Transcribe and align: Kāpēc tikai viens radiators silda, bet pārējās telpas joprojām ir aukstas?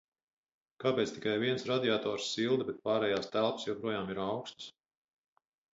Kāpēc 0.83 1.13
tikai 1.17 1.33
viens 1.43 1.67
radiators 1.73 2.31
silda, 2.39 2.67
bet 2.71 2.83
pārējās 2.89 3.33
telpas 3.37 3.71
joprojām 3.73 4.13
ir 4.17 4.27
aukstas? 4.29 4.73